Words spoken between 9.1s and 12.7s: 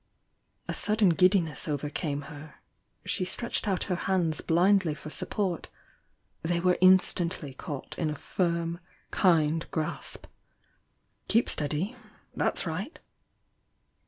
kind grasp. "Keep steady! That's